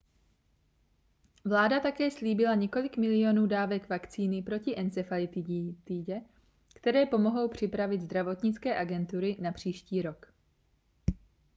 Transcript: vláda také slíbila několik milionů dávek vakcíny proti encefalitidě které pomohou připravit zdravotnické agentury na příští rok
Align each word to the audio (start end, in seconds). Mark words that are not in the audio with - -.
vláda 1.45 1.79
také 1.79 2.11
slíbila 2.11 2.55
několik 2.55 2.97
milionů 2.97 3.47
dávek 3.47 3.89
vakcíny 3.89 4.41
proti 4.41 4.79
encefalitidě 4.79 6.21
které 6.75 7.05
pomohou 7.05 7.47
připravit 7.47 8.01
zdravotnické 8.01 8.77
agentury 8.79 9.37
na 9.41 9.51
příští 9.51 10.01
rok 10.01 10.33